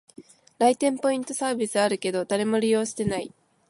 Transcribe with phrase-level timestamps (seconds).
[0.57, 3.31] 来店ポイントサービスあるけど、誰も利用してない